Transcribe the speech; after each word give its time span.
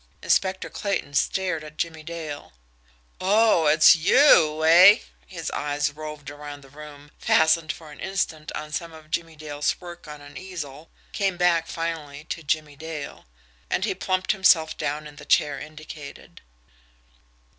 Inspector 0.23 0.67
Clayton 0.71 1.13
stared 1.13 1.63
at 1.63 1.77
Jimmie 1.77 2.01
Dale. 2.01 2.53
"Oh, 3.19 3.67
it's 3.67 3.95
YOU, 3.95 4.65
eh?" 4.65 5.01
His 5.27 5.51
eyes 5.51 5.91
roved 5.95 6.31
around 6.31 6.61
the 6.63 6.71
room, 6.71 7.11
fastened 7.19 7.71
for 7.71 7.91
an 7.91 7.99
instant 7.99 8.51
on 8.53 8.71
some 8.73 8.93
of 8.93 9.11
Jimmie 9.11 9.35
Dale's 9.35 9.79
work 9.79 10.07
on 10.07 10.19
an 10.19 10.37
easel, 10.37 10.89
came 11.13 11.37
back 11.37 11.67
finally 11.67 12.23
to 12.29 12.41
Jimmie 12.41 12.75
Dale 12.75 13.25
and 13.69 13.85
he 13.85 13.93
plumped 13.93 14.31
himself 14.31 14.75
down 14.75 15.05
in 15.05 15.17
the 15.17 15.23
chair 15.25 15.59
indicated. 15.59 16.41